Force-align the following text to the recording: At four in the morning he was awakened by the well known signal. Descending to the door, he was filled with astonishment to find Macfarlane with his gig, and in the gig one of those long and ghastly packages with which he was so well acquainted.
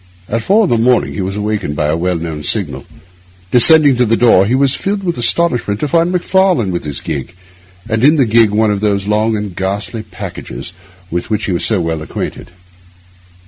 At 0.27 0.41
four 0.41 0.63
in 0.63 0.69
the 0.71 0.79
morning 0.79 1.13
he 1.13 1.21
was 1.21 1.35
awakened 1.37 1.75
by 1.75 1.89
the 1.89 1.95
well 1.95 2.15
known 2.15 2.41
signal. 2.41 2.85
Descending 3.51 3.97
to 3.97 4.05
the 4.07 4.17
door, 4.17 4.47
he 4.47 4.55
was 4.55 4.73
filled 4.73 5.03
with 5.03 5.15
astonishment 5.19 5.79
to 5.79 5.87
find 5.87 6.11
Macfarlane 6.11 6.71
with 6.71 6.85
his 6.85 6.99
gig, 6.99 7.35
and 7.87 8.03
in 8.03 8.15
the 8.15 8.25
gig 8.25 8.49
one 8.49 8.71
of 8.71 8.79
those 8.79 9.05
long 9.05 9.37
and 9.37 9.55
ghastly 9.55 10.01
packages 10.01 10.73
with 11.11 11.29
which 11.29 11.45
he 11.45 11.51
was 11.51 11.65
so 11.65 11.79
well 11.79 12.01
acquainted. 12.01 12.49